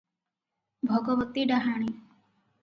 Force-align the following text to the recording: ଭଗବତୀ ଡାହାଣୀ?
ଭଗବତୀ 0.91 1.45
ଡାହାଣୀ? 1.53 1.95